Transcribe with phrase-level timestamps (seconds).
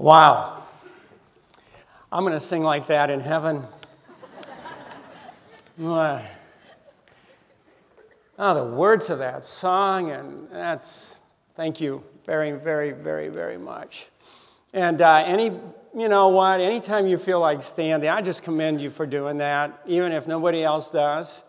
[0.00, 0.64] Wow.
[2.10, 3.66] I'm going to sing like that in heaven.
[5.78, 6.24] oh,
[8.38, 11.16] the words of that song, and that's,
[11.54, 14.06] thank you very, very, very, very much.
[14.72, 15.52] And uh, any,
[15.94, 19.82] you know what, anytime you feel like standing, I just commend you for doing that,
[19.84, 21.44] even if nobody else does.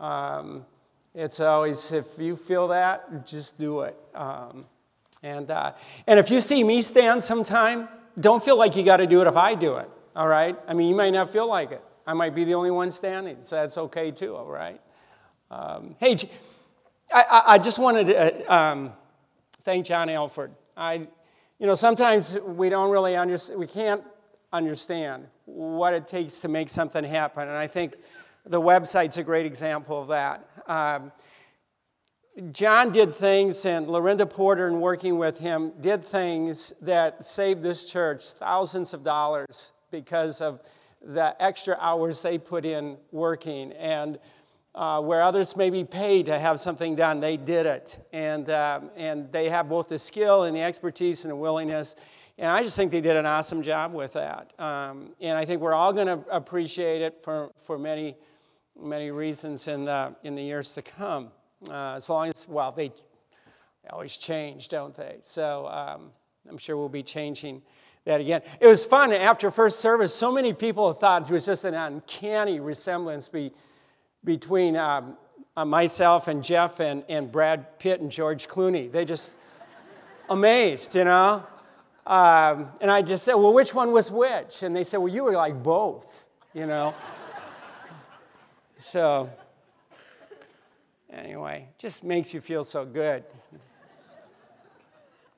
[0.00, 0.66] Um,
[1.14, 3.96] it's always, if you feel that, just do it.
[4.12, 4.64] Um,
[5.22, 5.72] and, uh,
[6.06, 9.26] and if you see me stand sometime, don't feel like you got to do it
[9.26, 10.56] if I do it, all right?
[10.66, 11.82] I mean, you might not feel like it.
[12.06, 14.80] I might be the only one standing, so that's okay too, all right?
[15.50, 16.16] Um, hey,
[17.12, 18.92] I, I, just wanted to uh, um,
[19.64, 20.52] thank John Alford.
[20.76, 21.08] I,
[21.58, 24.02] you know, sometimes we don't really understand, we can't
[24.52, 27.96] understand what it takes to make something happen, and I think
[28.44, 30.48] the website's a great example of that.
[30.66, 31.12] Um,
[32.52, 37.90] John did things, and Lorinda Porter, in working with him, did things that saved this
[37.90, 40.60] church thousands of dollars because of
[41.00, 43.72] the extra hours they put in working.
[43.72, 44.18] And
[44.74, 48.06] uh, where others may be paid to have something done, they did it.
[48.12, 51.96] And, um, and they have both the skill and the expertise and the willingness.
[52.36, 54.52] And I just think they did an awesome job with that.
[54.58, 58.14] Um, and I think we're all going to appreciate it for, for many,
[58.78, 61.30] many reasons in the, in the years to come.
[61.70, 65.16] Uh, as long as, well, they, they always change, don't they?
[65.22, 66.10] So um,
[66.48, 67.62] I'm sure we'll be changing
[68.04, 68.42] that again.
[68.60, 70.14] It was fun after first service.
[70.14, 73.52] So many people thought it was just an uncanny resemblance be,
[74.24, 75.16] between um,
[75.56, 78.90] uh, myself and Jeff and, and Brad Pitt and George Clooney.
[78.90, 79.34] They just
[80.30, 81.44] amazed, you know?
[82.06, 84.62] Um, and I just said, well, which one was which?
[84.62, 86.94] And they said, well, you were like both, you know?
[88.78, 89.28] so
[91.16, 93.24] Anyway, just makes you feel so good.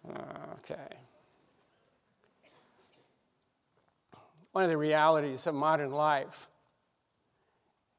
[0.09, 0.97] Okay.
[4.51, 6.49] One of the realities of modern life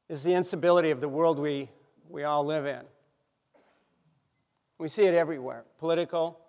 [0.10, 1.70] is the instability of the world we,
[2.10, 2.82] we all live in.
[4.78, 6.40] We see it everywhere political,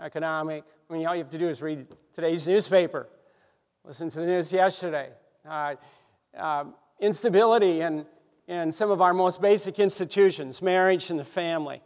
[0.00, 0.64] economic.
[0.88, 3.08] I mean, all you have to do is read today's newspaper,
[3.84, 5.10] listen to the news yesterday.
[5.46, 5.74] Uh,
[6.36, 6.64] uh,
[6.98, 8.06] instability and
[8.48, 11.82] in some of our most basic institutions, marriage and the family.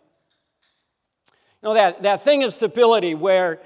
[1.63, 3.61] You know, that, that thing of stability where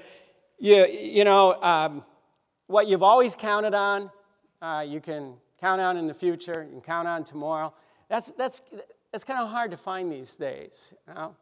[0.59, 2.03] you, you know, um,
[2.67, 4.09] what you've always counted on,
[4.61, 7.73] uh, you can count on in the future, you can count on tomorrow.
[8.09, 8.61] That's, that's,
[9.11, 10.93] that's kind of hard to find these days.
[11.07, 11.35] You know?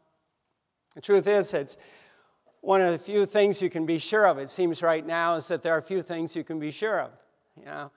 [0.94, 1.76] The truth is, it's
[2.60, 4.38] one of the few things you can be sure of.
[4.38, 7.10] It seems right now is that there are few things you can be sure of.
[7.58, 7.90] You know,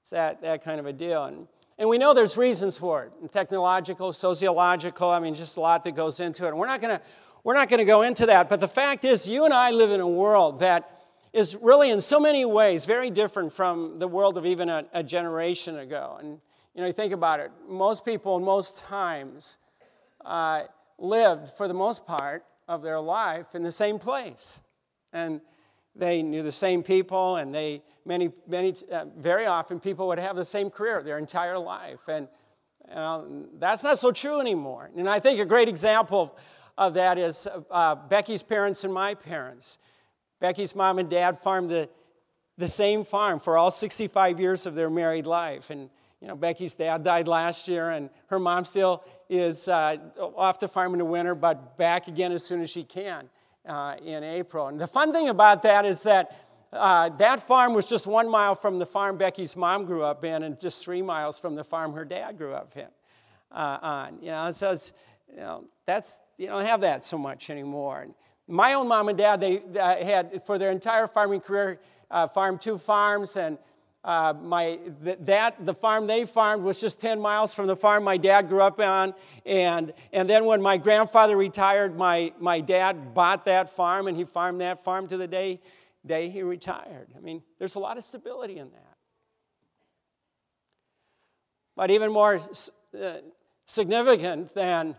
[0.00, 1.24] it's that, that kind of a deal.
[1.24, 1.48] And
[1.78, 5.94] and we know there's reasons for it technological, sociological, I mean, just a lot that
[5.94, 6.48] goes into it.
[6.48, 7.04] And we're not going to
[7.44, 9.90] we're not going to go into that, but the fact is, you and I live
[9.90, 11.02] in a world that
[11.34, 15.02] is really, in so many ways, very different from the world of even a, a
[15.02, 16.16] generation ago.
[16.18, 16.40] And
[16.74, 17.50] you know, you think about it.
[17.68, 19.58] Most people, most times,
[20.24, 20.62] uh,
[20.98, 24.58] lived for the most part of their life in the same place,
[25.12, 25.42] and
[25.94, 30.36] they knew the same people, and they many, many, uh, very often people would have
[30.36, 32.00] the same career their entire life.
[32.08, 32.28] And
[32.92, 33.22] uh,
[33.58, 34.90] that's not so true anymore.
[34.96, 36.36] And I think a great example
[36.76, 39.78] of that is uh, Becky's parents and my parents.
[40.40, 41.88] Becky's mom and dad farmed the,
[42.58, 45.70] the same farm for all 65 years of their married life.
[45.70, 45.88] And,
[46.20, 50.68] you know, Becky's dad died last year, and her mom still is uh, off the
[50.68, 53.28] farm in the winter, but back again as soon as she can
[53.66, 54.68] uh, in April.
[54.68, 56.36] And the fun thing about that is that
[56.74, 60.42] uh, that farm was just one mile from the farm Becky's mom grew up in,
[60.42, 62.88] and just three miles from the farm her dad grew up in.
[63.52, 64.92] Uh, on, you know, so it's,
[65.30, 68.02] you know, that's you don't have that so much anymore.
[68.02, 68.14] And
[68.48, 71.78] my own mom and dad, they uh, had for their entire farming career,
[72.10, 73.58] uh, farmed two farms, and
[74.04, 78.04] uh, my th- that the farm they farmed was just 10 miles from the farm
[78.04, 79.14] my dad grew up on
[79.46, 84.24] and and then when my grandfather retired my my dad bought that farm and he
[84.24, 85.58] farmed that farm to the day
[86.06, 87.08] day he retired.
[87.16, 88.96] I mean, there's a lot of stability in that.
[91.76, 92.40] But even more
[93.00, 93.14] uh,
[93.66, 94.96] significant than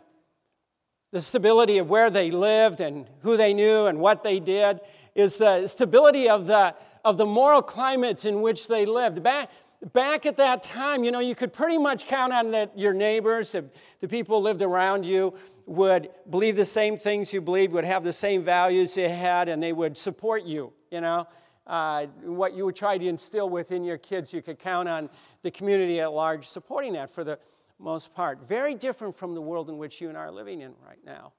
[1.11, 4.81] the stability of where they lived and who they knew and what they did
[5.13, 6.75] is the stability of the,
[7.05, 9.23] of the moral climate in which they lived.
[9.23, 9.49] Back,
[9.93, 13.53] back at that time, you know, you could pretty much count on that your neighbors,
[13.53, 15.33] the people lived around you,
[15.67, 19.63] would believe the same things you believed, would have the same values you had, and
[19.63, 21.27] they would support you you know.
[21.67, 25.09] Uh, what you would try to instill within your kids, you could count on
[25.41, 27.39] the community at large supporting that for the
[27.79, 28.47] most part.
[28.47, 31.33] Very different from the world in which you and I are living in right now.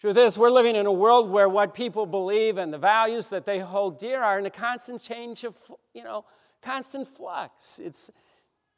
[0.00, 3.46] Truth is, we're living in a world where what people believe and the values that
[3.46, 5.56] they hold dear are in a constant change of,
[5.94, 6.24] you know,
[6.60, 7.78] constant flux.
[7.78, 8.10] It's,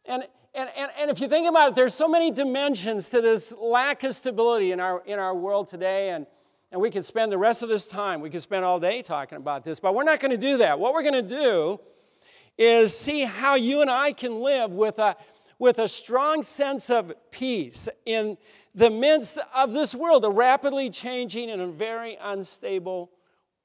[0.05, 0.25] and,
[0.55, 4.02] and, and, and if you think about it, there's so many dimensions to this lack
[4.02, 6.11] of stability in our, in our world today.
[6.11, 6.26] And,
[6.75, 9.38] and we could spend the rest of this time, we could spend all day talking
[9.38, 10.81] about this, but we're not going to do that.
[10.81, 11.79] What we're going to do
[12.59, 15.17] is see how you and I can live with a,
[15.61, 18.37] with a strong sense of peace in
[18.75, 23.12] the midst of this world, a rapidly changing and a very unstable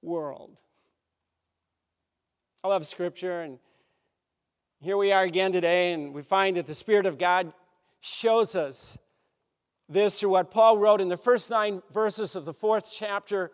[0.03, 0.61] world.
[2.63, 3.57] I love Scripture, and
[4.81, 7.53] here we are again today, and we find that the Spirit of God
[8.01, 8.99] shows us
[9.89, 13.51] this through what Paul wrote in the first nine verses of the fourth chapter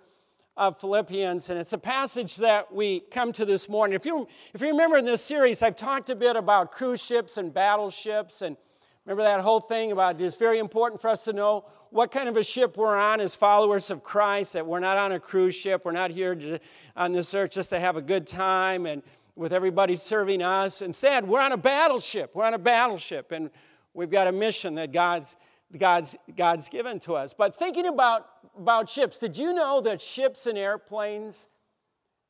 [0.57, 1.49] of Philippians.
[1.49, 3.95] And it's a passage that we come to this morning.
[3.95, 7.37] If you, if you remember in this series, I've talked a bit about cruise ships
[7.37, 8.57] and battleships and
[9.05, 12.37] Remember that whole thing about it's very important for us to know what kind of
[12.37, 15.83] a ship we're on as followers of Christ, that we're not on a cruise ship.
[15.85, 16.59] We're not here to,
[16.97, 19.03] on this earth just to have a good time and
[19.35, 20.81] with everybody serving us.
[20.81, 22.31] Instead, we're on a battleship.
[22.33, 23.51] We're on a battleship, and
[23.93, 25.37] we've got a mission that God's,
[25.77, 27.33] God's, God's given to us.
[27.33, 28.27] But thinking about,
[28.57, 31.47] about ships, did you know that ships and airplanes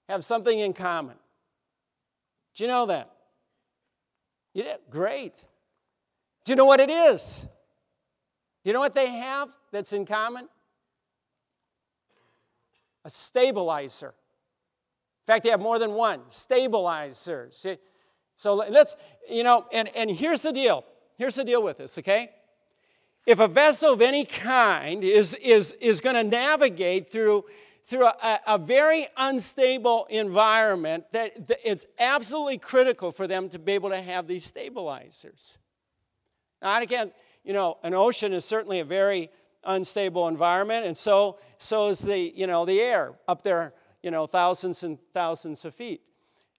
[0.10, 1.16] have something in common?
[2.56, 3.12] Do you know that?
[4.54, 4.78] You did?
[4.90, 5.34] Great.
[6.46, 7.48] Do you know what it is?
[8.64, 10.48] Do you know what they have that's in common?
[13.04, 14.08] A stabilizer.
[14.08, 17.50] In fact, they have more than one stabilizer.
[18.38, 18.96] So let's,
[19.30, 20.86] you know, and, and here's the deal.
[21.18, 22.30] Here's the deal with this, okay?
[23.26, 27.46] If a vessel of any kind is, is, is going to navigate through,
[27.88, 33.74] through a, a, very unstable environment, that, that it's absolutely critical for them to be
[33.74, 35.58] able to have these stabilizers.
[36.62, 37.12] Now, again,
[37.44, 39.30] you know, an ocean is certainly a very
[39.64, 43.74] unstable environment, and so, so is the, you know, the air up there,
[44.04, 46.02] you know, thousands and thousands of feet.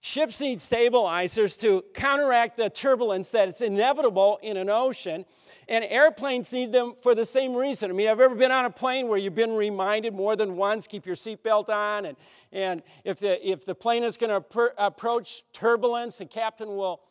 [0.01, 5.25] Ships need stabilizers to counteract the turbulence that is inevitable in an ocean,
[5.69, 7.89] and airplanes need them for the same reason.
[7.89, 10.55] I mean, have you ever been on a plane where you've been reminded more than
[10.55, 12.17] once, keep your seatbelt on, and,
[12.51, 17.01] and if, the, if the plane is going to approach turbulence, the captain will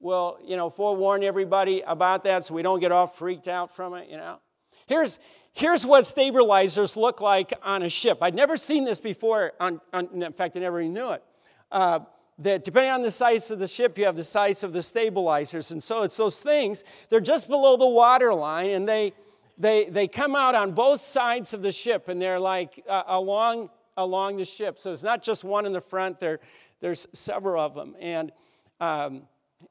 [0.00, 3.94] will, you know, forewarn everybody about that so we don't get all freaked out from
[3.94, 4.38] it, you know.
[4.86, 5.18] Here's,
[5.52, 8.18] here's what stabilizers look like on a ship.
[8.20, 9.52] I'd never seen this before.
[9.58, 11.24] On, on in fact, I never knew it.
[11.72, 12.00] Uh,
[12.38, 15.70] that depending on the size of the ship, you have the size of the stabilizers.
[15.70, 19.12] And so it's those things, they're just below the water line, and they,
[19.56, 23.70] they, they come out on both sides of the ship, and they're like uh, along,
[23.96, 24.78] along the ship.
[24.78, 26.40] So it's not just one in the front, there,
[26.80, 27.96] there's several of them.
[27.98, 28.32] And
[28.80, 29.22] um,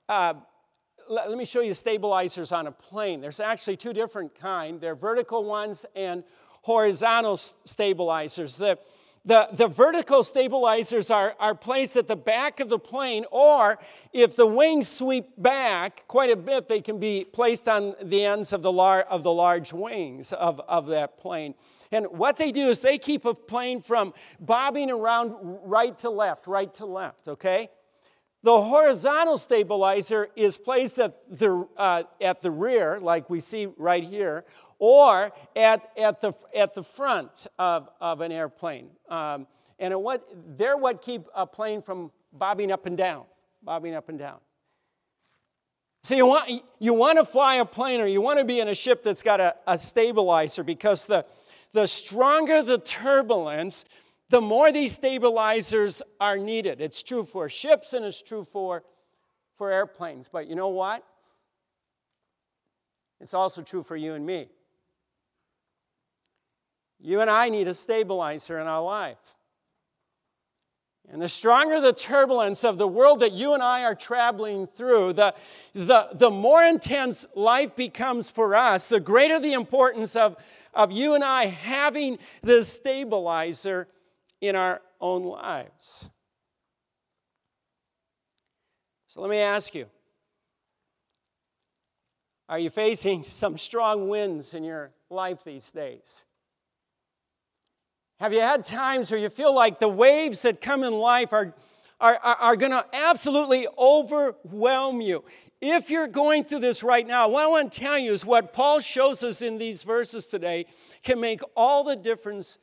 [0.09, 0.33] uh,
[1.07, 3.21] let, let me show you stabilizers on a plane.
[3.21, 4.81] There's actually two different kind.
[4.81, 6.23] They're vertical ones and
[6.63, 8.57] horizontal stabilizers.
[8.57, 8.79] The,
[9.25, 13.80] the, the vertical stabilizers are, are placed at the back of the plane, or
[14.13, 18.54] if the wings sweep back quite a bit, they can be placed on the ends
[18.54, 21.56] of the, lar- of the large wings of, of that plane.
[21.92, 25.33] And what they do is they keep a plane from bobbing around
[25.63, 27.69] right to left, right to left, okay?
[28.44, 34.04] The horizontal stabilizer is placed at the, uh, at the rear, like we see right
[34.04, 34.45] here,
[34.80, 38.89] or at, at, the, at the front of, of an airplane.
[39.10, 39.48] Um,
[39.80, 40.27] and what,
[40.58, 43.25] they're what keep a plane from bobbing up and down,
[43.62, 44.39] bobbing up and down.
[46.03, 48.67] So you want, you want to fly a plane or you want to be in
[48.67, 51.25] a ship that's got a, a stabilizer because the,
[51.74, 53.86] the stronger the turbulence,
[54.29, 56.79] the more these stabilizers are needed.
[56.79, 58.84] It's true for ships and it's true for,
[59.58, 60.29] for airplanes.
[60.29, 61.03] But you know what?
[63.20, 64.50] It's also true for you and me.
[67.05, 69.35] You and I need a stabilizer in our life.
[71.07, 75.13] And the stronger the turbulence of the world that you and I are traveling through,
[75.13, 75.35] the,
[75.75, 80.35] the, the more intense life becomes for us, the greater the importance of,
[80.74, 83.88] of you and I having this stabilizer
[84.41, 86.09] in our own lives.
[89.05, 89.85] So let me ask you
[92.50, 96.25] Are you facing some strong winds in your life these days?
[98.19, 101.53] Have you had times where you feel like the waves that come in life are,
[102.00, 105.25] are, are, are going to absolutely overwhelm you?
[105.62, 108.53] If you're going through this right now, what I want to tell you is what
[108.53, 110.65] Paul shows us in these verses today
[111.03, 112.57] can make all the difference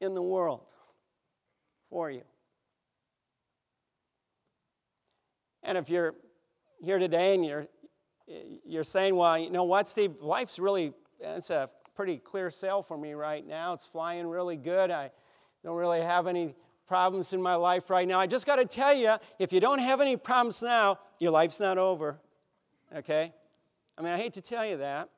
[0.00, 0.60] in the world
[1.88, 2.22] for you.
[5.62, 6.14] And if you're
[6.82, 7.66] here today and you're,
[8.64, 12.96] you're saying, well, you know what, Steve, life's really, it's a pretty clear sail for
[12.96, 13.74] me right now.
[13.74, 14.90] It's flying really good.
[14.90, 15.10] I
[15.62, 16.54] don't really have any
[16.88, 18.18] problems in my life right now.
[18.18, 21.60] I just got to tell you if you don't have any problems now, your life's
[21.60, 22.18] not over.
[22.96, 23.34] Okay?
[23.98, 25.10] I mean, I hate to tell you that.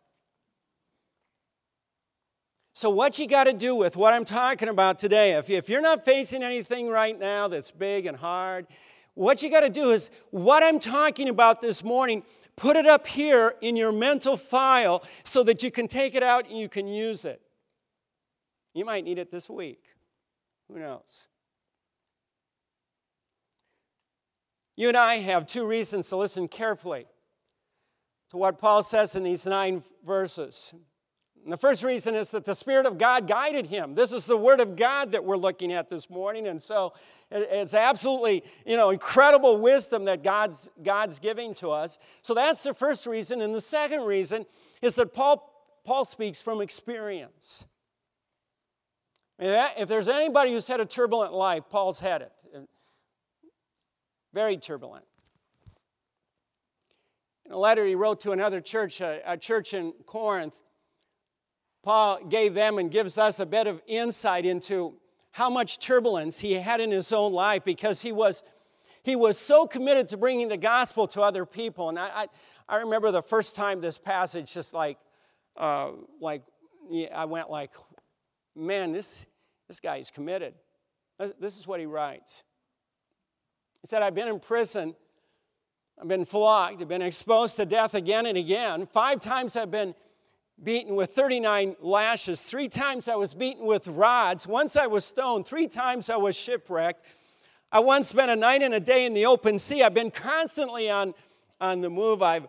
[2.72, 5.82] So, what you got to do with what I'm talking about today, if, if you're
[5.82, 8.66] not facing anything right now that's big and hard,
[9.14, 12.24] what you got to do is what I'm talking about this morning,
[12.56, 16.48] put it up here in your mental file so that you can take it out
[16.48, 17.40] and you can use it.
[18.74, 19.84] You might need it this week.
[20.68, 21.28] Who knows?
[24.76, 27.06] You and I have two reasons to listen carefully
[28.30, 30.72] to what Paul says in these nine verses.
[31.44, 33.96] And the first reason is that the Spirit of God guided him.
[33.96, 36.46] This is the Word of God that we're looking at this morning.
[36.46, 36.92] And so
[37.32, 41.98] it's absolutely, you know, incredible wisdom that God's, God's giving to us.
[42.20, 43.40] So that's the first reason.
[43.40, 44.46] And the second reason
[44.82, 45.52] is that Paul,
[45.84, 47.64] Paul speaks from experience.
[49.40, 52.32] If there's anybody who's had a turbulent life, Paul's had it.
[54.32, 55.04] Very turbulent.
[57.44, 60.54] In a letter he wrote to another church, a, a church in Corinth,
[61.82, 64.94] Paul gave them and gives us a bit of insight into
[65.32, 68.42] how much turbulence he had in his own life because he was,
[69.02, 71.88] he was so committed to bringing the gospel to other people.
[71.88, 72.26] And I, I,
[72.68, 74.98] I remember the first time this passage just like,
[75.56, 76.42] uh, like
[76.90, 77.70] yeah, I went like,
[78.54, 79.26] man, this,
[79.68, 80.54] this guy is committed.
[81.40, 82.42] This is what he writes.
[83.80, 84.94] He said, I've been in prison,
[86.00, 88.86] I've been flogged, I've been exposed to death again and again.
[88.86, 89.94] Five times I've been
[90.62, 92.42] beaten with 39 lashes.
[92.42, 94.46] Three times I was beaten with rods.
[94.46, 95.46] Once I was stoned.
[95.46, 97.04] Three times I was shipwrecked.
[97.70, 99.82] I once spent a night and a day in the open sea.
[99.82, 101.14] I've been constantly on,
[101.60, 102.22] on the move.
[102.22, 102.46] I've,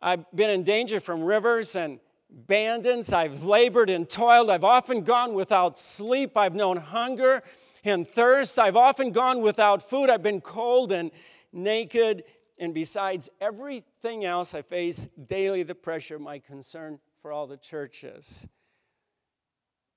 [0.00, 3.12] I've been in danger from rivers and bandits.
[3.12, 4.50] I've labored and toiled.
[4.50, 6.36] I've often gone without sleep.
[6.36, 7.42] I've known hunger
[7.84, 8.58] and thirst.
[8.58, 10.10] I've often gone without food.
[10.10, 11.10] I've been cold and
[11.52, 12.24] naked.
[12.58, 17.56] And besides everything else, I face daily the pressure of my concern for all the
[17.56, 18.46] churches.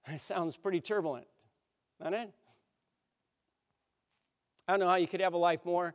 [0.07, 1.27] It sounds pretty turbulent,
[1.99, 2.31] doesn't it?
[4.67, 5.93] I don't know how you could have a life more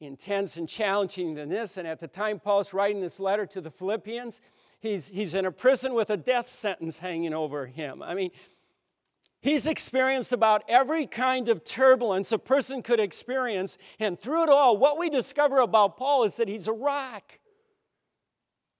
[0.00, 1.76] intense and challenging than this.
[1.76, 4.40] And at the time Paul's writing this letter to the Philippians,
[4.80, 8.02] he's, he's in a prison with a death sentence hanging over him.
[8.02, 8.30] I mean,
[9.40, 13.78] he's experienced about every kind of turbulence a person could experience.
[13.98, 17.38] And through it all, what we discover about Paul is that he's a rock.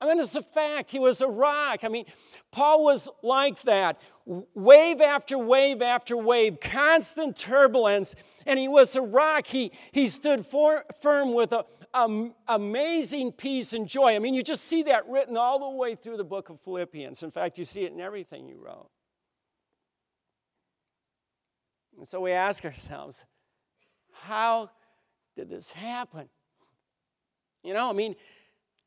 [0.00, 0.91] I mean, it's a fact.
[0.91, 1.81] He was a rock.
[1.83, 2.05] I mean,
[2.53, 4.00] Paul was like that.
[4.26, 9.47] Wave after wave after wave, constant turbulence, and he was a rock.
[9.47, 11.65] He, he stood for, firm with a,
[12.47, 14.15] amazing peace and joy.
[14.15, 17.23] I mean, you just see that written all the way through the book of Philippians.
[17.23, 18.91] In fact, you see it in everything he wrote.
[21.97, 23.25] And so we ask ourselves,
[24.12, 24.71] how
[25.37, 26.29] did this happen?
[27.62, 28.15] You know, I mean,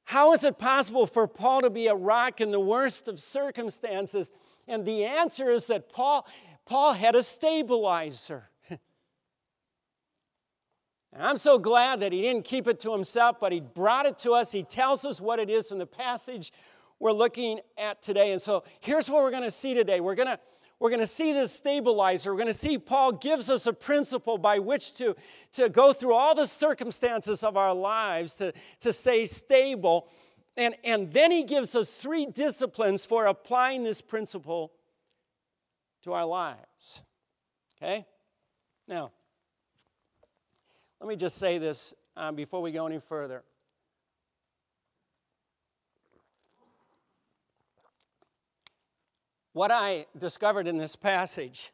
[0.09, 4.31] how is it possible for Paul to be a rock in the worst of circumstances?
[4.67, 6.25] And the answer is that Paul,
[6.65, 8.49] Paul had a stabilizer.
[8.71, 8.79] and
[11.19, 14.31] I'm so glad that he didn't keep it to himself, but he brought it to
[14.31, 14.51] us.
[14.51, 16.51] He tells us what it is in the passage
[16.97, 18.31] we're looking at today.
[18.31, 19.99] And so here's what we're going to see today.
[19.99, 20.39] We're going to
[20.79, 22.31] we're going to see this stabilizer.
[22.31, 25.15] We're going to see Paul gives us a principle by which to,
[25.53, 30.07] to go through all the circumstances of our lives to, to stay stable.
[30.55, 34.71] And, and then he gives us three disciplines for applying this principle
[36.03, 37.01] to our lives.
[37.77, 38.05] Okay?
[38.87, 39.11] Now,
[41.01, 43.43] let me just say this um, before we go any further.
[49.59, 51.73] What I discovered in this passage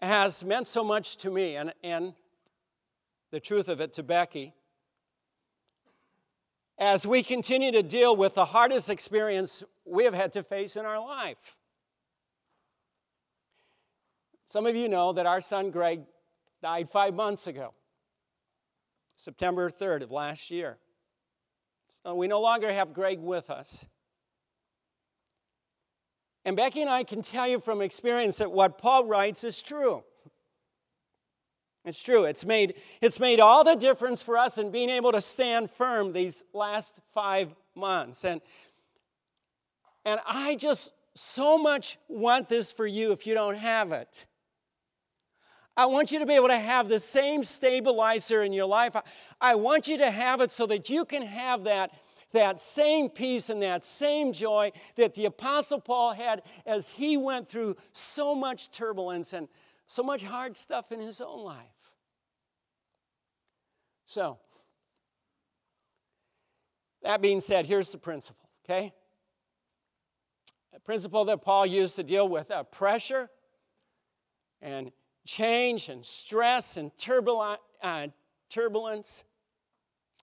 [0.00, 2.14] has meant so much to me and, and
[3.30, 4.54] the truth of it to Becky
[6.78, 10.86] as we continue to deal with the hardest experience we have had to face in
[10.86, 11.58] our life.
[14.46, 16.04] Some of you know that our son Greg
[16.62, 17.74] died five months ago,
[19.16, 20.78] September 3rd of last year.
[22.02, 23.84] So we no longer have Greg with us.
[26.44, 30.04] And Becky and I can tell you from experience that what Paul writes is true.
[31.84, 32.24] It's true.
[32.24, 36.12] It's made, it's made all the difference for us in being able to stand firm
[36.12, 38.24] these last five months.
[38.24, 38.40] And,
[40.04, 44.26] and I just so much want this for you if you don't have it.
[45.76, 48.94] I want you to be able to have the same stabilizer in your life.
[48.96, 49.02] I,
[49.40, 51.90] I want you to have it so that you can have that
[52.34, 57.48] that same peace and that same joy that the Apostle Paul had as he went
[57.48, 59.48] through so much turbulence and
[59.86, 61.66] so much hard stuff in his own life.
[64.06, 64.38] So,
[67.02, 68.92] that being said, here's the principle, okay?
[70.74, 73.30] A principle that Paul used to deal with uh, pressure
[74.60, 74.90] and
[75.26, 77.60] change and stress and turbulence.
[77.82, 78.08] Uh,
[78.48, 79.24] turbulence.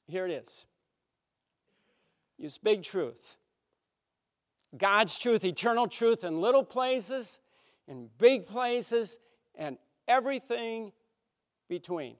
[0.08, 0.66] Here it is.
[2.42, 3.38] Use big truth.
[4.76, 7.40] God's truth, eternal truth in little places,
[7.88, 9.20] in big places,
[9.54, 10.92] and everything
[11.70, 12.16] between.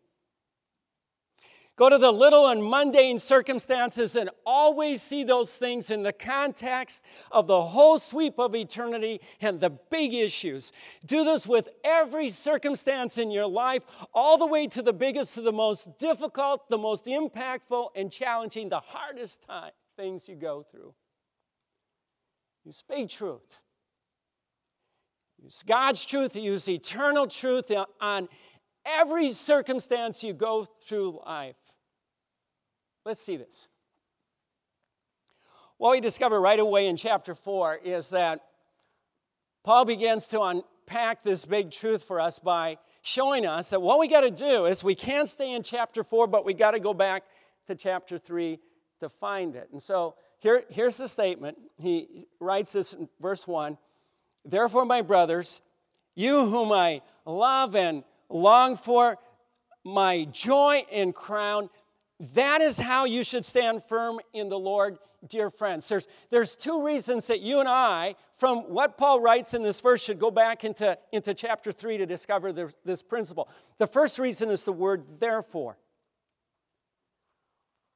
[1.76, 7.04] Go to the little and mundane circumstances and always see those things in the context
[7.32, 10.72] of the whole sweep of eternity and the big issues.
[11.04, 13.82] Do this with every circumstance in your life,
[14.14, 18.70] all the way to the biggest, to the most difficult, the most impactful, and challenging,
[18.70, 20.94] the hardest time, things you go through.
[22.64, 23.60] You speak truth.
[25.42, 28.30] Use God's truth, use eternal truth on
[28.86, 31.56] every circumstance you go through life.
[33.06, 33.68] Let's see this.
[35.78, 38.42] What we discover right away in chapter 4 is that
[39.64, 44.08] Paul begins to unpack this big truth for us by showing us that what we
[44.08, 46.94] got to do is we can't stay in chapter 4, but we got to go
[46.94, 47.24] back
[47.66, 48.60] to chapter 3
[49.02, 49.70] to find it.
[49.72, 51.58] And so here, here's the statement.
[51.78, 53.78] He writes this in verse 1
[54.44, 55.62] Therefore, my brothers,
[56.16, 59.18] you whom I love and long for,
[59.84, 61.70] my joy and crown,
[62.34, 65.88] that is how you should stand firm in the Lord, dear friends.
[65.88, 70.04] There's, there's two reasons that you and I, from what Paul writes in this verse,
[70.04, 73.50] should go back into, into chapter 3 to discover the, this principle.
[73.78, 75.78] The first reason is the word therefore.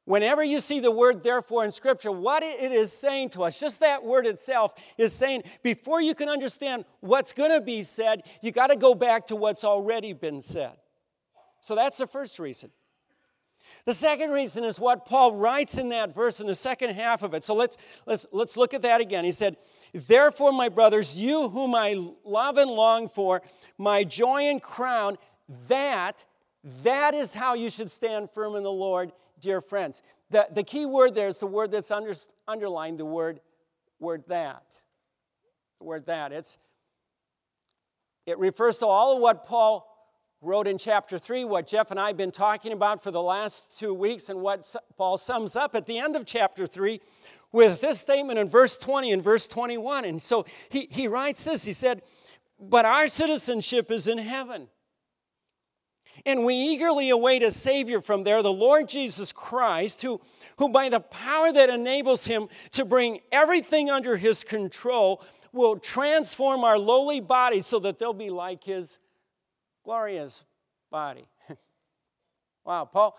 [0.05, 3.79] Whenever you see the word therefore in Scripture, what it is saying to us, just
[3.79, 8.51] that word itself is saying, before you can understand what's going to be said, you
[8.51, 10.73] got to go back to what's already been said.
[11.59, 12.69] So that's the first reason.
[13.85, 17.33] The second reason is what Paul writes in that verse in the second half of
[17.33, 17.43] it.
[17.43, 19.25] So let's, let's, let's look at that again.
[19.25, 19.57] He said,
[19.93, 23.41] Therefore, my brothers, you whom I love and long for,
[23.77, 25.17] my joy and crown,
[25.67, 26.25] that,
[26.83, 30.01] that is how you should stand firm in the Lord, dear friends.
[30.29, 32.13] The, the key word there is the word that's under,
[32.47, 33.39] underlined, the word,
[33.99, 34.81] word that.
[35.79, 36.31] The word that.
[36.31, 36.57] It's,
[38.25, 39.91] it refers to all of what Paul
[40.41, 43.77] wrote in chapter 3 what Jeff and I have been talking about for the last
[43.79, 46.99] two weeks, and what Paul sums up at the end of chapter 3
[47.51, 50.05] with this statement in verse 20 and verse 21.
[50.05, 52.01] And so he, he writes this He said,
[52.59, 54.67] But our citizenship is in heaven.
[56.25, 60.21] And we eagerly await a Savior from there, the Lord Jesus Christ, who,
[60.57, 66.63] who by the power that enables him to bring everything under his control will transform
[66.63, 68.99] our lowly bodies so that they'll be like his
[69.83, 70.43] glorious
[70.91, 71.27] body.
[72.65, 73.17] wow, Paul,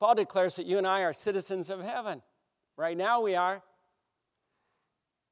[0.00, 2.22] Paul declares that you and I are citizens of heaven.
[2.76, 3.62] Right now we are.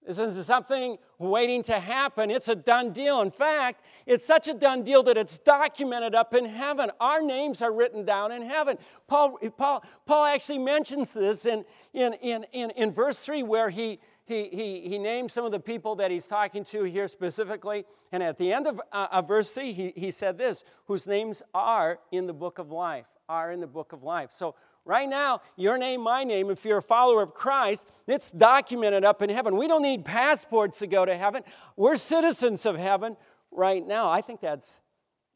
[0.06, 2.30] This is something waiting to happen.
[2.30, 3.20] It's a done deal.
[3.20, 6.90] In fact, it's such a done deal that it's documented up in heaven.
[7.00, 8.78] Our names are written down in heaven.
[9.06, 14.00] Paul, Paul, Paul actually mentions this in, in, in, in, in verse 3 where he,
[14.24, 17.84] he, he, he names some of the people that he's talking to here specifically.
[18.10, 21.42] And at the end of, uh, of verse 3, he, he said this whose names
[21.54, 24.32] are in the book of life, are in the book of life.
[24.32, 29.04] So right now, your name, my name, if you're a follower of Christ, it's documented
[29.04, 29.56] up in heaven.
[29.56, 31.42] We don't need passports to go to heaven.
[31.76, 33.16] We're citizens of heaven
[33.50, 34.10] right now.
[34.10, 34.80] I think that's,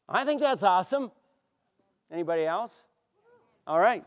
[0.07, 1.11] I think that's awesome.
[2.11, 2.85] Anybody else?
[3.65, 4.03] All right,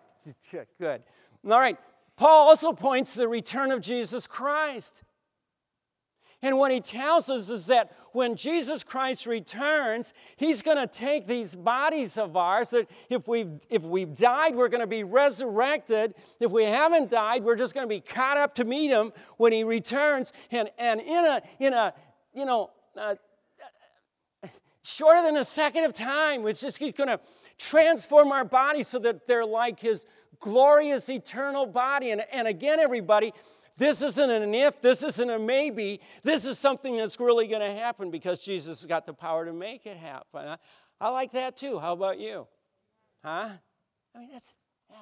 [0.79, 1.03] good.
[1.44, 1.79] All right,
[2.16, 5.03] Paul also points to the return of Jesus Christ.
[6.42, 11.26] And what he tells us is that when Jesus Christ returns, he's going to take
[11.26, 16.14] these bodies of ours that if we've, if we've died, we're going to be resurrected.
[16.40, 19.53] If we haven't died, we're just going to be caught up to meet him when
[19.53, 20.33] he returns.
[20.50, 21.94] And, and in a, in a
[22.35, 23.16] you know, uh,
[24.83, 27.20] shorter than a second of time, which is going to
[27.59, 30.07] transform our bodies so that they're like his
[30.38, 32.11] glorious eternal body.
[32.11, 33.33] And, and again, everybody,
[33.81, 36.01] this isn't an if, this isn't a maybe.
[36.23, 39.53] This is something that's really going to happen because Jesus has got the power to
[39.53, 40.47] make it happen.
[40.47, 40.57] I,
[41.01, 41.79] I like that too.
[41.79, 42.47] How about you?
[43.25, 43.49] Huh?
[44.14, 44.53] I mean, that's,
[44.90, 44.97] yeah.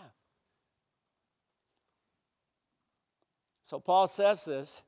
[3.65, 4.85] So Paul says this,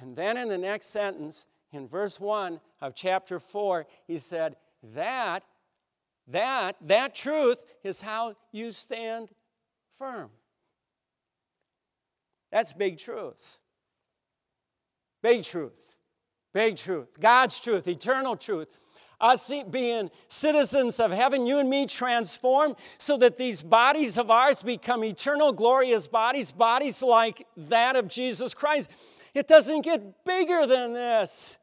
[0.00, 4.56] and then in the next sentence, in verse 1 of chapter 4, he said,
[4.94, 5.42] That
[6.28, 9.28] that, that truth is how you stand
[9.98, 10.30] firm.
[12.52, 13.58] That's big truth.
[15.22, 15.96] Big truth.
[16.52, 17.08] Big truth.
[17.18, 18.68] God's truth, eternal truth.
[19.20, 24.62] Us being citizens of heaven, you and me transformed so that these bodies of ours
[24.62, 28.90] become eternal, glorious bodies, bodies like that of Jesus Christ.
[29.32, 31.56] It doesn't get bigger than this.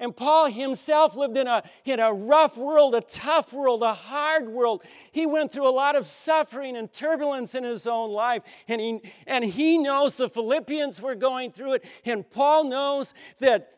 [0.00, 4.48] And Paul himself lived in a, in a rough world, a tough world, a hard
[4.48, 4.84] world.
[5.10, 8.42] He went through a lot of suffering and turbulence in his own life.
[8.68, 11.84] And he, and he knows the Philippians were going through it.
[12.04, 13.72] And Paul knows that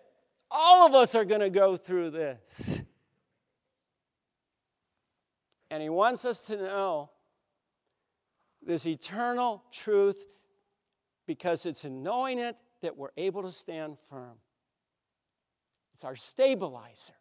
[0.50, 2.82] all of us are going to go through this.
[5.70, 7.10] And he wants us to know
[8.62, 10.26] this eternal truth
[11.26, 14.36] because it's in knowing it that we're able to stand firm.
[16.00, 17.12] It's our stabilizer.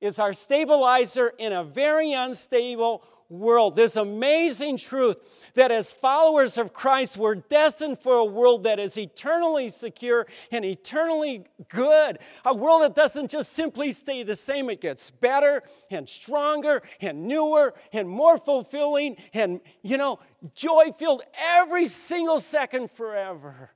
[0.00, 3.74] It's our stabilizer in a very unstable world.
[3.74, 5.16] This amazing truth
[5.54, 10.64] that as followers of Christ, we're destined for a world that is eternally secure and
[10.64, 12.20] eternally good.
[12.44, 17.26] A world that doesn't just simply stay the same, it gets better and stronger and
[17.26, 20.20] newer and more fulfilling and, you know,
[20.54, 23.72] joy filled every single second forever.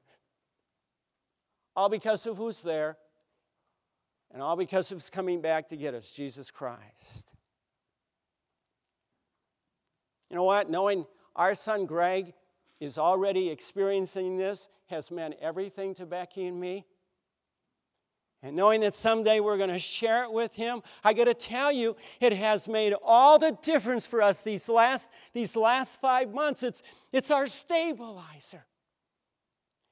[1.74, 2.98] All because of who's there
[4.32, 7.28] and all because of his coming back to get us, Jesus Christ.
[10.30, 10.70] You know what?
[10.70, 12.32] Knowing our son Greg
[12.80, 16.86] is already experiencing this has meant everything to Becky and me.
[18.42, 21.70] And knowing that someday we're going to share it with him, I got to tell
[21.70, 26.64] you, it has made all the difference for us these last, these last five months.
[26.64, 28.64] It's, it's our stabilizer.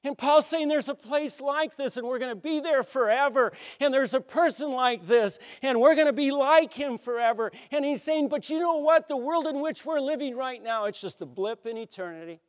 [0.03, 3.51] And Paul's saying there's a place like this, and we're going to be there forever.
[3.79, 7.51] And there's a person like this, and we're going to be like him forever.
[7.71, 9.07] And he's saying, but you know what?
[9.07, 12.39] The world in which we're living right now, it's just a blip in eternity.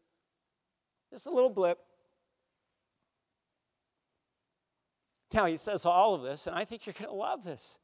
[1.11, 1.79] Just a little blip.
[5.35, 7.77] Now, he says all of this, and I think you're going to love this.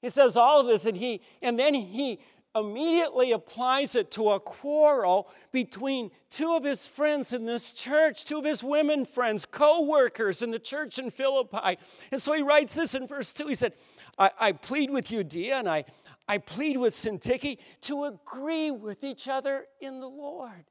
[0.00, 2.18] He says all of this, and, he, and then he
[2.54, 8.38] immediately applies it to a quarrel between two of his friends in this church, two
[8.38, 11.78] of his women friends, co workers in the church in Philippi.
[12.10, 13.46] And so he writes this in verse 2.
[13.46, 13.72] He said,
[14.18, 15.84] I, I plead with Euodia and I,
[16.28, 20.64] I plead with Syntyche to agree with each other in the Lord.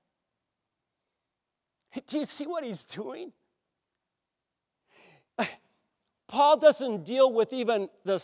[2.07, 3.33] Do you see what he's doing?
[6.31, 8.17] Paul doesn't deal with even the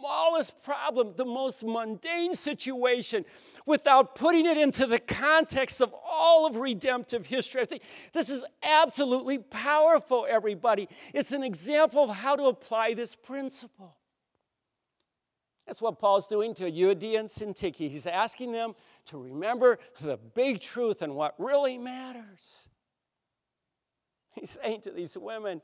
[0.00, 3.24] smallest problem, the most mundane situation,
[3.66, 7.62] without putting it into the context of all of redemptive history.
[7.62, 7.82] I think
[8.12, 10.88] this is absolutely powerful, everybody.
[11.12, 13.96] It's an example of how to apply this principle.
[15.66, 17.76] That's what Paul's doing to Euodia and Syntyche.
[17.76, 18.74] He's asking them
[19.06, 22.68] to remember the big truth and what really matters.
[24.34, 25.60] He's saying to these women,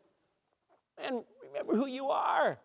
[0.99, 2.59] and remember who you are.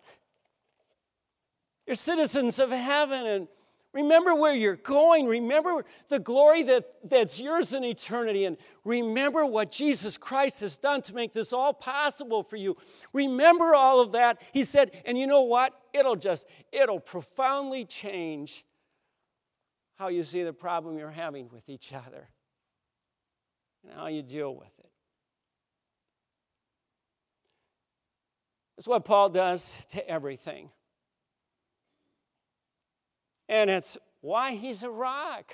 [1.87, 3.47] You're citizens of heaven and
[3.93, 5.25] remember where you're going.
[5.27, 8.45] Remember the glory that, that's yours in eternity.
[8.45, 12.77] And remember what Jesus Christ has done to make this all possible for you.
[13.13, 14.41] Remember all of that.
[14.53, 15.73] He said, and you know what?
[15.93, 18.63] It'll just, it'll profoundly change
[19.97, 22.29] how you see the problem you're having with each other
[23.83, 24.89] and how you deal with it.
[28.77, 30.69] That's what Paul does to everything.
[33.51, 35.53] And it's why he's a rock.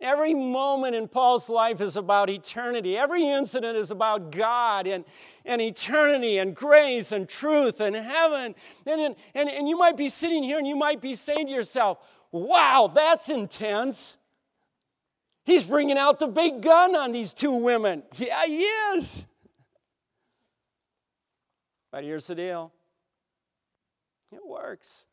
[0.00, 2.96] Every moment in Paul's life is about eternity.
[2.96, 5.04] Every incident is about God and,
[5.44, 8.54] and eternity and grace and truth and heaven.
[8.86, 11.98] And, and, and you might be sitting here and you might be saying to yourself,
[12.32, 14.16] wow, that's intense.
[15.44, 18.04] He's bringing out the big gun on these two women.
[18.16, 19.26] Yeah, he is.
[21.90, 22.72] But here's the deal
[24.32, 25.04] it works.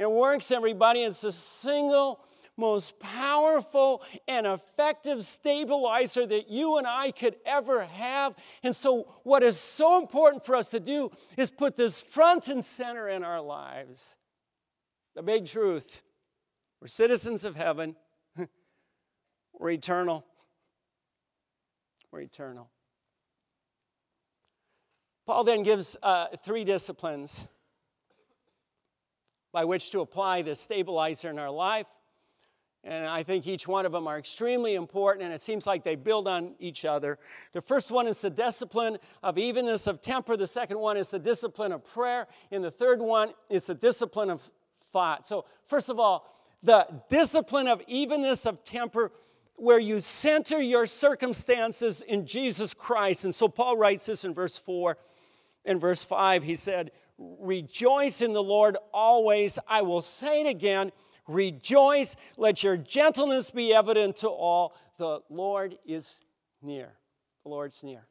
[0.00, 1.02] It works, everybody.
[1.02, 2.24] It's the single
[2.56, 8.34] most powerful and effective stabilizer that you and I could ever have.
[8.62, 12.64] And so, what is so important for us to do is put this front and
[12.64, 14.16] center in our lives.
[15.14, 16.00] The big truth
[16.80, 17.94] we're citizens of heaven,
[19.52, 20.24] we're eternal.
[22.10, 22.70] We're eternal.
[25.26, 27.46] Paul then gives uh, three disciplines
[29.52, 31.86] by which to apply this stabilizer in our life.
[32.82, 35.96] And I think each one of them are extremely important, and it seems like they
[35.96, 37.18] build on each other.
[37.52, 40.36] The first one is the discipline of evenness of temper.
[40.36, 42.26] The second one is the discipline of prayer.
[42.50, 44.50] And the third one is the discipline of
[44.92, 45.26] thought.
[45.26, 46.26] So, first of all,
[46.62, 49.12] the discipline of evenness of temper
[49.56, 53.26] where you center your circumstances in Jesus Christ.
[53.26, 54.96] And so Paul writes this in verse 4
[55.66, 56.44] and verse 5.
[56.44, 59.58] He said, Rejoice in the Lord always.
[59.68, 60.90] I will say it again
[61.30, 62.16] Rejoice.
[62.36, 64.74] Let your gentleness be evident to all.
[64.98, 66.20] The Lord is
[66.60, 66.92] near.
[67.44, 68.06] The Lord's near.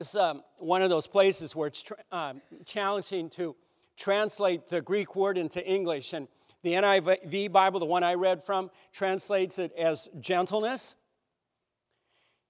[0.00, 2.34] It's um, one of those places where it's tra- uh,
[2.66, 3.54] challenging to
[3.96, 6.12] translate the Greek word into English.
[6.12, 6.26] And
[6.62, 10.96] the NIV Bible, the one I read from, translates it as gentleness.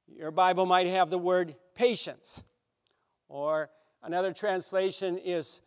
[0.09, 2.43] Your Bible might have the word patience.
[3.29, 3.71] Or
[4.03, 5.61] another translation is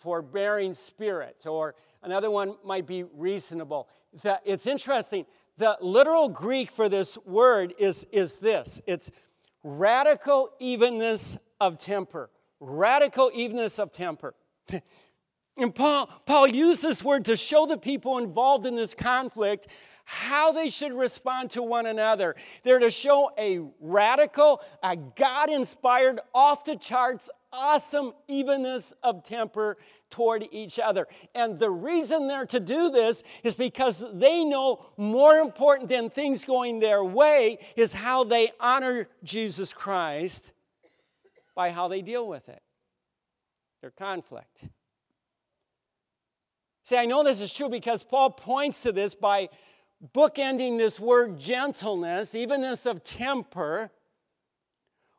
[0.00, 1.46] forbearing spirit.
[1.46, 3.88] Or another one might be reasonable.
[4.44, 5.26] It's interesting.
[5.58, 9.10] The literal Greek for this word is, is this it's
[9.62, 12.30] radical evenness of temper.
[12.60, 14.34] Radical evenness of temper.
[15.58, 19.68] And Paul, Paul used this word to show the people involved in this conflict
[20.06, 22.36] how they should respond to one another.
[22.62, 29.76] They're to show a radical, a God inspired, off the charts, awesome evenness of temper
[30.08, 31.08] toward each other.
[31.34, 36.44] And the reason they're to do this is because they know more important than things
[36.44, 40.52] going their way is how they honor Jesus Christ
[41.56, 42.62] by how they deal with it,
[43.80, 44.68] their conflict.
[46.84, 49.48] See, I know this is true because Paul points to this by
[50.14, 53.90] bookending this word gentleness, evenness of temper,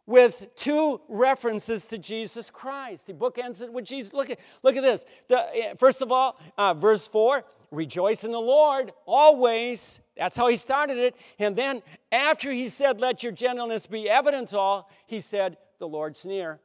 [0.05, 3.07] with two references to Jesus Christ.
[3.07, 4.13] He bookends it with Jesus.
[4.13, 5.05] Look at, look at this.
[5.27, 9.99] The, eh, first of all, uh, verse 4 rejoice in the Lord always.
[10.15, 11.15] That's how he started it.
[11.37, 15.87] And then after he said, let your gentleness be evident to all, he said, the
[15.87, 16.59] Lord's near.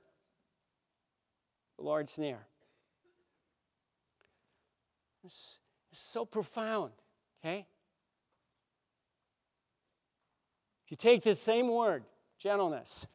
[1.78, 2.38] The Lord's near.
[5.24, 5.58] It's,
[5.90, 6.92] it's so profound,
[7.40, 7.66] okay?
[10.81, 12.04] If you take this same word,
[12.38, 13.06] gentleness,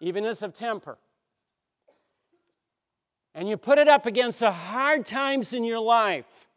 [0.00, 0.98] evenness of temper,
[3.32, 6.48] and you put it up against the hard times in your life,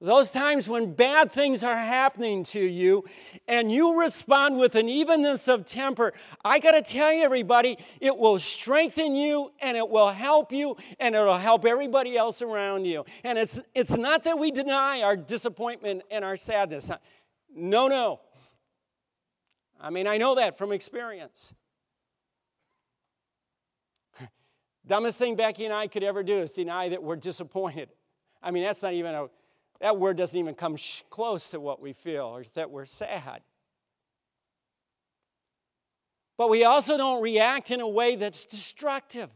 [0.00, 3.04] those times when bad things are happening to you
[3.48, 6.12] and you respond with an evenness of temper,
[6.44, 10.76] I got to tell you, everybody, it will strengthen you and it will help you
[11.00, 13.04] and it'll help everybody else around you.
[13.24, 16.90] And it's, it's not that we deny our disappointment and our sadness.
[17.54, 18.20] No, no.
[19.80, 21.52] I mean, I know that from experience.
[24.86, 27.88] Dumbest thing Becky and I could ever do is deny that we're disappointed.
[28.42, 29.26] I mean, that's not even a
[29.82, 30.76] that word doesn't even come
[31.10, 33.42] close to what we feel or that we're sad.
[36.38, 39.28] But we also don't react in a way that's destructive.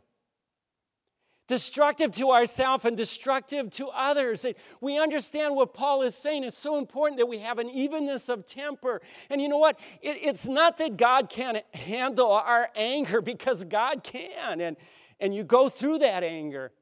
[1.49, 4.45] Destructive to ourselves and destructive to others.
[4.81, 6.43] We understand what Paul is saying.
[6.43, 9.01] It's so important that we have an evenness of temper.
[9.31, 9.79] And you know what?
[10.03, 14.61] It, it's not that God can't handle our anger because God can.
[14.61, 14.77] And,
[15.21, 16.73] and you go through that anger.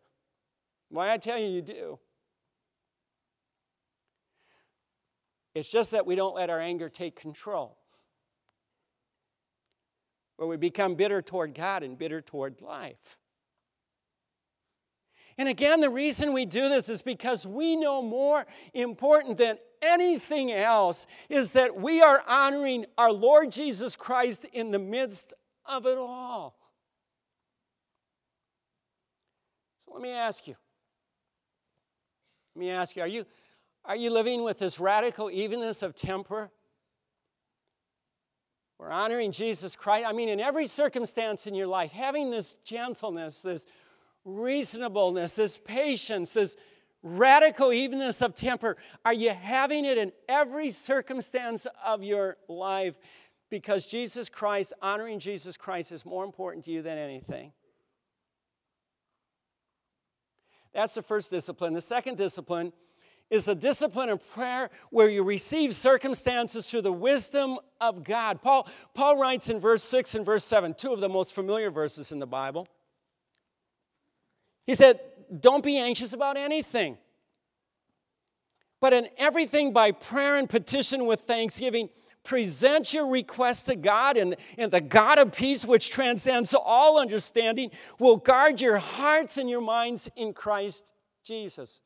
[0.89, 1.99] Why I tell you, you do.
[5.55, 7.77] It's just that we don't let our anger take control.
[10.37, 13.19] Where we become bitter toward God and bitter toward life.
[15.37, 20.53] And again, the reason we do this is because we know more important than anything
[20.53, 25.33] else is that we are honoring our Lord Jesus Christ in the midst
[25.67, 26.57] of it all.
[29.85, 30.55] So let me ask you.
[32.55, 33.27] Let me ask you, are you
[33.87, 36.51] are you living with this radical evenness of temper?
[38.79, 40.07] We're honoring Jesus Christ.
[40.07, 43.67] I mean, in every circumstance in your life, having this gentleness, this
[44.25, 46.57] reasonableness, this patience, this
[47.03, 52.97] radical evenness of temper, are you having it in every circumstance of your life?
[53.51, 57.53] Because Jesus Christ, honoring Jesus Christ, is more important to you than anything.
[60.73, 61.73] That's the first discipline.
[61.73, 62.73] The second discipline
[63.31, 68.43] is the discipline of prayer where you receive circumstances through the wisdom of God.
[68.43, 72.13] Paul, Paul writes in verse 6 and verse 7, two of the most familiar verses
[72.13, 72.67] in the Bible.
[74.67, 75.01] He said,
[75.41, 76.99] Don't be anxious about anything,
[78.81, 81.91] but in everything by prayer and petition with thanksgiving.
[82.23, 87.71] Present your request to God, and, and the God of peace, which transcends all understanding,
[87.99, 90.91] will guard your hearts and your minds in Christ
[91.23, 91.83] Jesus.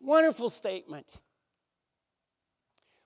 [0.00, 1.06] Wonderful statement.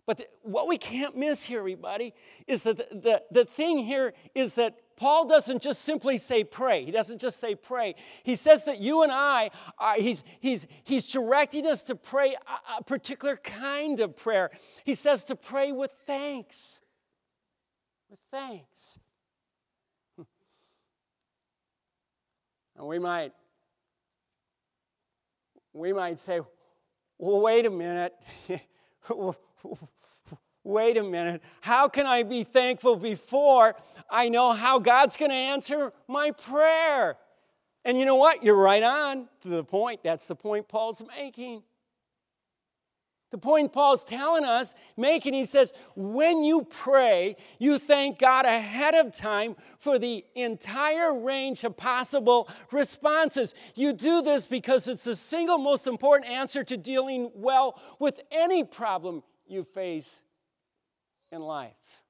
[0.07, 2.15] But the, what we can't miss here, everybody,
[2.47, 6.85] is that the, the, the thing here is that Paul doesn't just simply say pray.
[6.85, 7.95] He doesn't just say pray.
[8.23, 12.79] He says that you and I, are, he's, he's, he's directing us to pray a,
[12.79, 14.51] a particular kind of prayer.
[14.85, 16.81] He says to pray with thanks.
[18.11, 18.99] With thanks.
[22.75, 23.33] And we might,
[25.75, 26.41] we might say,
[27.19, 28.15] well, wait a minute.
[30.65, 31.43] wait a minute.
[31.61, 33.75] How can I be thankful before
[34.09, 37.17] I know how God's going to answer my prayer?
[37.85, 38.45] And you know what?
[38.45, 40.03] You're right on to the point.
[40.03, 41.63] That's the point Paul's making.
[43.33, 48.95] The point Paul's telling us, making, he says, when you pray, you thank God ahead
[48.95, 53.55] of time for the entire range of possible responses.
[53.75, 58.65] You do this because it's the single most important answer to dealing well with any
[58.65, 60.21] problem you face
[61.33, 62.03] in life.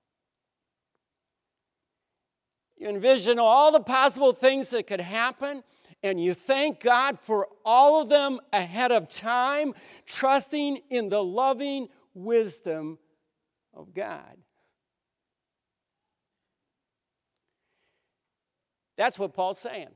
[2.76, 5.62] You envision all the possible things that could happen
[6.02, 9.72] and you thank God for all of them ahead of time,
[10.04, 12.98] trusting in the loving wisdom
[13.72, 14.36] of God.
[18.96, 19.88] That's what Paul's saying.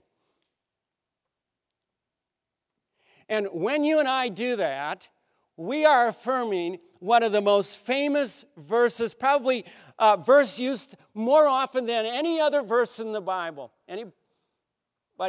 [3.29, 5.09] And when you and I do that,
[5.57, 9.65] we are affirming one of the most famous verses, probably
[9.99, 13.73] a verse used more often than any other verse in the Bible.
[13.89, 14.15] Anybody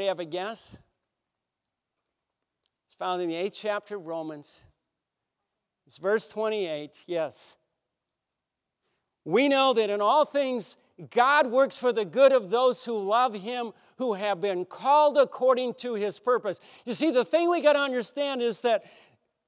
[0.06, 0.78] have a guess?
[2.86, 4.64] It's found in the eighth chapter of Romans.
[5.86, 6.92] It's verse 28.
[7.06, 7.56] Yes.
[9.24, 10.76] We know that in all things
[11.12, 15.76] God works for the good of those who love him, who have been called according
[15.76, 16.60] to his purpose.
[16.86, 18.84] You see, the thing we got to understand is that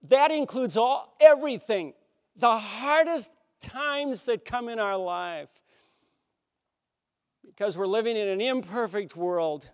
[0.04, 1.94] that includes all everything.
[2.38, 3.32] The hardest
[3.62, 5.50] times that come in our life.
[7.46, 9.70] Because we're living in an imperfect world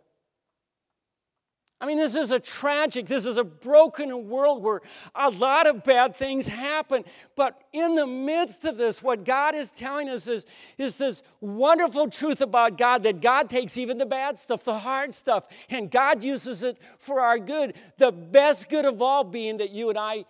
[1.85, 4.81] I mean, this is a tragic, this is a broken world where
[5.13, 7.03] a lot of bad things happen.
[7.35, 10.47] But in the midst of this, what God is telling us is,
[10.79, 15.13] is this wonderful truth about God that God takes even the bad stuff, the hard
[15.13, 17.75] stuff, and God uses it for our good.
[17.97, 20.25] The best good of all being that you and I,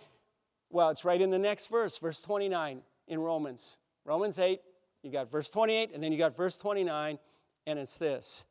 [0.68, 3.78] well, it's right in the next verse, verse 29 in Romans.
[4.04, 4.60] Romans 8,
[5.02, 7.18] you got verse 28, and then you got verse 29,
[7.66, 8.44] and it's this.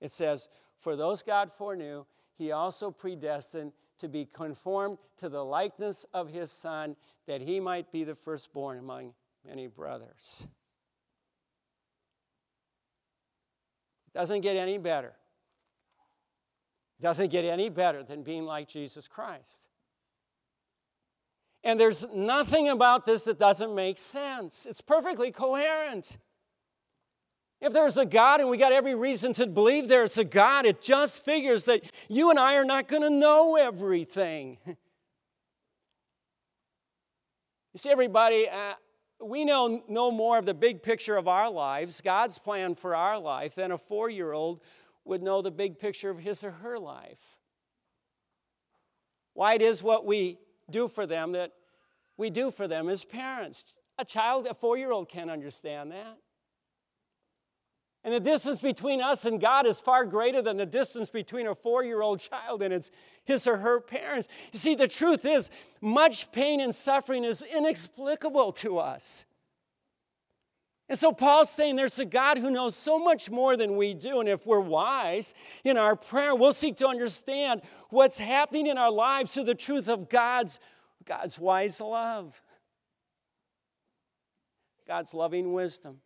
[0.00, 0.48] It says,
[0.80, 2.04] for those God foreknew,
[2.36, 7.92] he also predestined to be conformed to the likeness of his Son, that he might
[7.92, 9.12] be the firstborn among
[9.46, 10.46] many brothers.
[14.06, 15.12] It doesn't get any better.
[17.00, 19.60] Doesn't get any better than being like Jesus Christ.
[21.62, 24.66] And there's nothing about this that doesn't make sense.
[24.66, 26.16] It's perfectly coherent.
[27.60, 30.80] If there's a God, and we got every reason to believe there's a God, it
[30.80, 34.58] just figures that you and I are not going to know everything.
[37.72, 38.74] You see, everybody, uh,
[39.22, 43.18] we know no more of the big picture of our lives, God's plan for our
[43.18, 44.60] life, than a four year old
[45.04, 47.18] would know the big picture of his or her life.
[49.34, 51.52] Why it is what we do for them that
[52.16, 53.74] we do for them as parents.
[53.98, 56.18] A child, a four year old can't understand that.
[58.02, 61.54] And the distance between us and God is far greater than the distance between a
[61.54, 62.90] four year old child and its,
[63.24, 64.28] his or her parents.
[64.52, 69.26] You see, the truth is, much pain and suffering is inexplicable to us.
[70.88, 74.18] And so Paul's saying there's a God who knows so much more than we do.
[74.18, 77.60] And if we're wise in our prayer, we'll seek to understand
[77.90, 80.58] what's happening in our lives through the truth of God's,
[81.04, 82.42] God's wise love,
[84.88, 85.98] God's loving wisdom.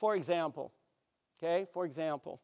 [0.00, 0.72] For example,
[1.38, 2.40] okay, for example,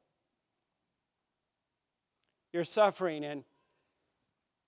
[2.52, 3.44] you're suffering and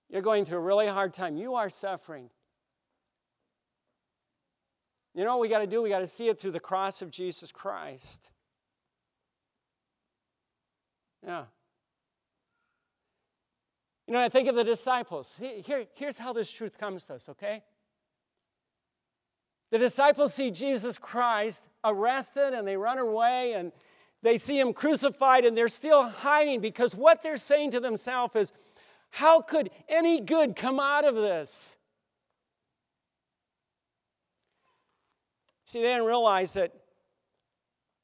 [0.09, 1.37] you're going through a really hard time.
[1.37, 2.29] You are suffering.
[5.13, 5.83] You know what we got to do?
[5.83, 8.29] We got to see it through the cross of Jesus Christ.
[11.25, 11.45] Yeah.
[14.07, 15.39] You know, I think of the disciples.
[15.39, 17.63] Here, here's how this truth comes to us, okay?
[19.71, 23.71] The disciples see Jesus Christ arrested and they run away and
[24.21, 28.53] they see him crucified and they're still hiding because what they're saying to themselves is,
[29.11, 31.77] How could any good come out of this?
[35.65, 36.73] See, they didn't realize that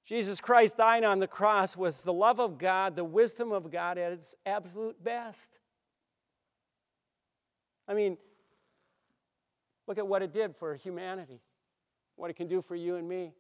[0.06, 3.98] Jesus Christ dying on the cross was the love of God, the wisdom of God
[3.98, 5.58] at its absolute best.
[7.88, 8.18] I mean,
[9.88, 11.42] look at what it did for humanity,
[12.16, 13.34] what it can do for you and me.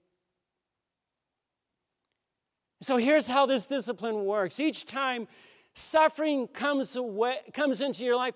[2.81, 4.59] So here's how this discipline works.
[4.59, 5.27] Each time
[5.73, 8.35] suffering comes away comes into your life,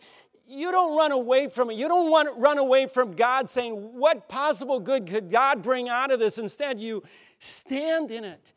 [0.49, 1.75] you don't run away from it.
[1.75, 5.87] You don't want to run away from God saying, What possible good could God bring
[5.87, 6.37] out of this?
[6.37, 7.03] Instead, you
[7.37, 8.53] stand in it.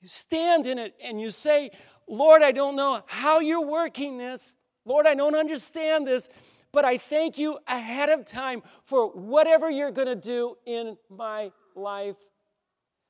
[0.00, 1.70] You stand in it and you say,
[2.08, 4.54] Lord, I don't know how you're working this.
[4.84, 6.28] Lord, I don't understand this,
[6.72, 11.52] but I thank you ahead of time for whatever you're going to do in my
[11.74, 12.16] life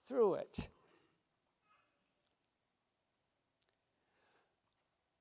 [0.09, 0.69] through it.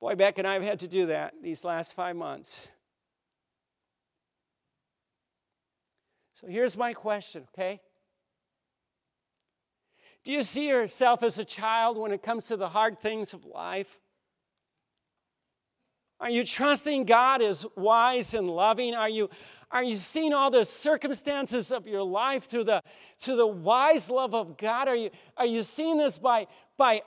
[0.00, 2.68] Boy, Beck and I have had to do that these last five months.
[6.34, 7.80] So here's my question, okay?
[10.22, 13.44] Do you see yourself as a child when it comes to the hard things of
[13.44, 13.98] life?
[16.20, 18.94] Are you trusting God is wise and loving?
[18.94, 19.28] Are you,
[19.70, 22.82] are you seeing all the circumstances of your life through the,
[23.20, 24.88] through the wise love of God?
[24.88, 26.46] Are you, are you seeing this by,
[26.78, 27.02] by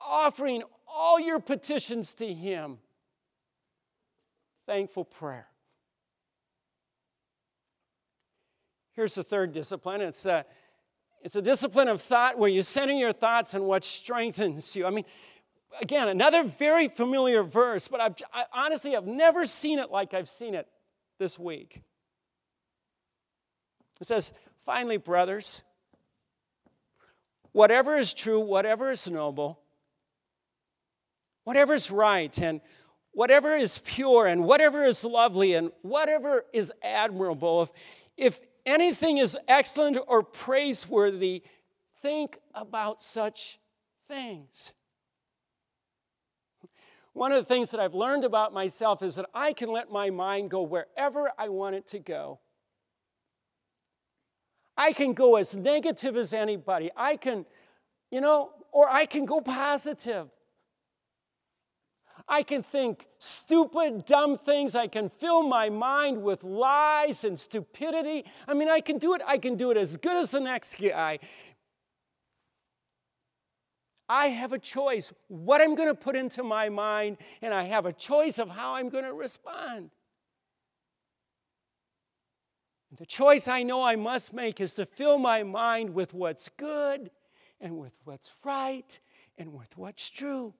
[0.00, 2.78] offering all your petitions to Him?
[4.66, 5.48] Thankful prayer.
[8.94, 10.44] Here's the third discipline it's a,
[11.22, 14.86] it's a discipline of thought where you center your thoughts on what strengthens you.
[14.86, 15.04] I mean,
[15.80, 20.28] again, another very familiar verse, but I've, I honestly have never seen it like I've
[20.28, 20.68] seen it
[21.18, 21.82] this week.
[24.00, 24.32] It says,
[24.64, 25.62] Finally, brothers,
[27.52, 29.60] whatever is true, whatever is noble,
[31.44, 32.62] whatever is right, and
[33.12, 37.72] whatever is pure, and whatever is lovely, and whatever is admirable, if,
[38.16, 41.42] if anything is excellent or praiseworthy,
[42.00, 43.58] think about such
[44.08, 44.72] things.
[47.14, 50.10] One of the things that I've learned about myself is that I can let my
[50.10, 52.40] mind go wherever I want it to go.
[54.76, 56.90] I can go as negative as anybody.
[56.96, 57.46] I can,
[58.10, 60.28] you know, or I can go positive.
[62.26, 64.74] I can think stupid, dumb things.
[64.74, 68.24] I can fill my mind with lies and stupidity.
[68.48, 69.22] I mean, I can do it.
[69.26, 71.20] I can do it as good as the next guy.
[74.08, 77.86] I have a choice what I'm going to put into my mind, and I have
[77.86, 79.90] a choice of how I'm going to respond.
[82.96, 87.10] The choice I know I must make is to fill my mind with what's good
[87.60, 88.98] and with what's right
[89.36, 90.54] and with what's true.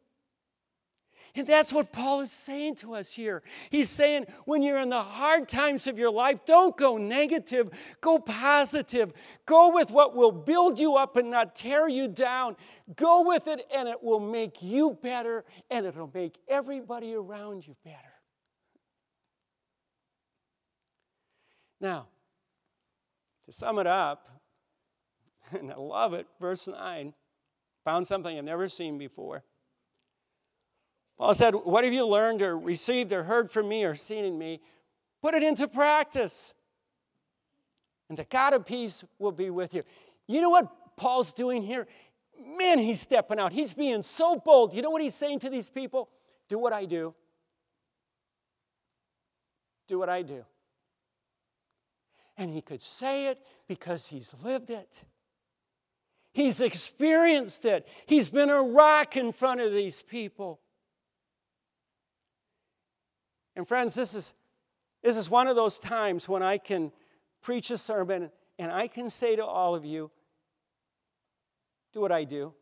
[1.37, 3.43] And that's what Paul is saying to us here.
[3.71, 7.71] He's saying, when you're in the hard times of your life, don't go negative,
[8.01, 9.13] go positive.
[9.45, 12.57] Go with what will build you up and not tear you down.
[12.95, 17.75] Go with it, and it will make you better, and it'll make everybody around you
[17.85, 17.99] better.
[21.81, 22.07] Now,
[23.47, 24.41] to sum it up,
[25.51, 27.13] and I love it, verse 9,
[27.85, 29.43] found something I've never seen before.
[31.19, 34.39] Paul said, What have you learned or received or heard from me or seen in
[34.39, 34.61] me?
[35.23, 36.55] Put it into practice.
[38.09, 39.83] And the God of peace will be with you.
[40.27, 41.87] You know what Paul's doing here?
[42.57, 43.53] Man, he's stepping out.
[43.53, 44.75] He's being so bold.
[44.75, 46.11] You know what he's saying to these people?
[46.49, 47.15] Do what I do.
[49.87, 50.45] Do what I do.
[52.37, 53.39] And he could say it
[53.69, 55.05] because he's lived it.
[56.33, 57.87] He's experienced it.
[58.07, 60.61] He's been a rock in front of these people.
[63.57, 64.35] And friends, this is,
[65.03, 66.93] this is one of those times when I can
[67.41, 70.11] preach a sermon and I can say to all of you,
[71.93, 72.53] do what I do.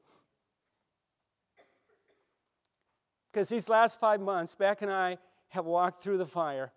[3.32, 5.18] Because these last five months, Beck and I
[5.48, 6.72] have walked through the fire.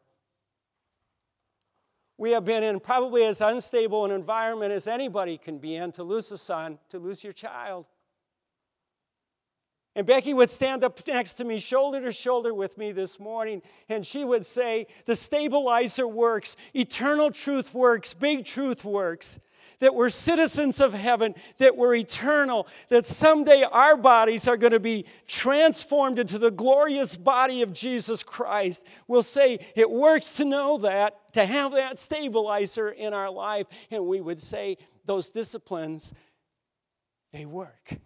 [2.18, 6.04] We have been in probably as unstable an environment as anybody can be in to
[6.04, 7.88] lose a son, to lose your child.
[9.96, 13.62] And Becky would stand up next to me, shoulder to shoulder with me this morning,
[13.88, 19.40] and she would say, The stabilizer works, eternal truth works, big truth works.
[19.80, 24.80] That we're citizens of heaven, that we're eternal, that someday our bodies are going to
[24.80, 28.86] be transformed into the glorious body of Jesus Christ.
[29.08, 34.06] We'll say it works to know that, to have that stabilizer in our life, and
[34.06, 36.14] we would say those disciplines,
[37.34, 37.98] they work.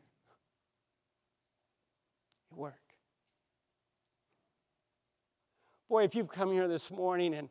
[5.90, 7.50] Boy, if you've come here this morning and,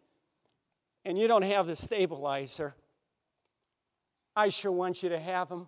[1.05, 2.77] and you don't have the stabilizer,
[4.37, 5.67] I sure want you to have him.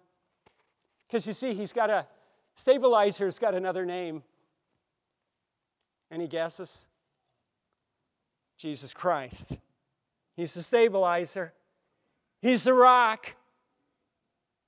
[1.09, 2.07] Because you see, he's got a
[2.55, 4.23] stabilizer's got another name.
[6.13, 6.87] Any guesses?
[8.57, 9.59] Jesus Christ.
[10.37, 11.53] He's the stabilizer.
[12.41, 13.35] He's the rock.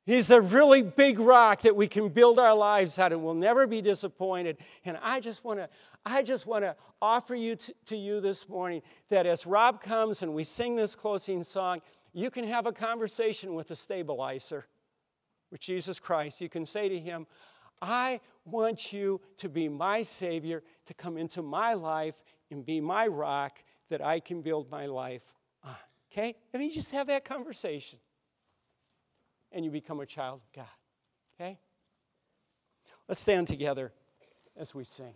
[0.04, 3.68] He's a really big rock that we can build our lives on and we'll never
[3.68, 4.58] be disappointed.
[4.84, 5.68] And I just want to
[6.04, 10.22] I just want to offer you to, to you this morning that as Rob comes
[10.22, 11.80] and we sing this closing song,
[12.12, 14.66] you can have a conversation with the stabilizer,
[15.52, 16.40] with Jesus Christ.
[16.40, 17.28] You can say to him,
[17.80, 23.06] I want you to be my Savior, to come into my life and be my
[23.06, 25.76] rock that I can build my life on.
[26.10, 26.34] Okay?
[26.52, 28.00] And you just have that conversation.
[29.52, 30.66] And you become a child of God.
[31.34, 31.58] Okay?
[33.08, 33.92] Let's stand together
[34.56, 35.14] as we sing.